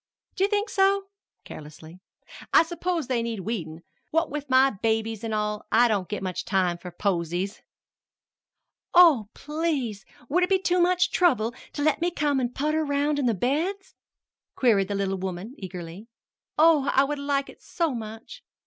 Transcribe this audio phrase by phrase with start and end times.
[0.35, 1.09] "Do you think so?"
[1.45, 1.99] carelessly;
[2.51, 3.83] "I s'pose they need weedin'.
[4.09, 7.61] What with my babies an' all, I don't get much time for posies."
[8.95, 13.19] "Oh, please, would it be too much trouble to let me come an' putter around
[13.19, 13.93] in the beds?"
[14.55, 16.07] queried the little woman eagerly.
[16.57, 18.41] "Oh, I would like it so much!"